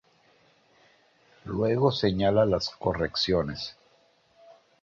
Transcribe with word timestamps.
Luego 1.45 1.91
señala 1.91 2.43
las 2.47 2.69
correcciones. 2.71 3.77